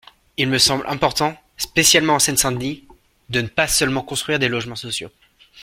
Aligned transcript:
Il 0.37 0.47
me 0.49 0.57
semble 0.57 0.87
important, 0.87 1.37
spécialement 1.57 2.15
en 2.15 2.17
Seine-Saint-Denis, 2.17 2.85
de 3.29 3.41
ne 3.41 3.47
pas 3.47 3.67
seulement 3.67 4.01
construire 4.01 4.39
des 4.39 4.47
logements 4.49 4.75
sociaux. 4.75 5.11